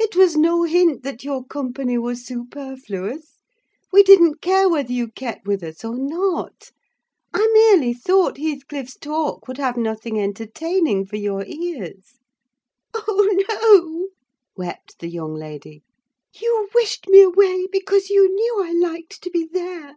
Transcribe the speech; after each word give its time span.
"It 0.00 0.16
was 0.16 0.34
no 0.34 0.62
hint 0.62 1.02
that 1.02 1.24
your 1.24 1.44
company 1.44 1.98
was 1.98 2.24
superfluous; 2.24 3.36
we 3.92 4.02
didn't 4.02 4.40
care 4.40 4.66
whether 4.66 4.90
you 4.94 5.08
kept 5.08 5.46
with 5.46 5.62
us 5.62 5.84
or 5.84 5.98
not; 5.98 6.70
I 7.34 7.46
merely 7.52 7.92
thought 7.92 8.38
Heathcliff's 8.38 8.96
talk 8.96 9.46
would 9.46 9.58
have 9.58 9.76
nothing 9.76 10.18
entertaining 10.18 11.04
for 11.04 11.16
your 11.16 11.44
ears." 11.44 12.14
"Oh, 12.94 13.42
no," 13.50 14.08
wept 14.56 15.00
the 15.00 15.08
young 15.08 15.34
lady; 15.34 15.82
"you 16.32 16.70
wished 16.74 17.06
me 17.06 17.20
away, 17.20 17.66
because 17.70 18.08
you 18.08 18.32
knew 18.34 18.62
I 18.62 18.72
liked 18.72 19.20
to 19.22 19.28
be 19.30 19.44
there!" 19.52 19.96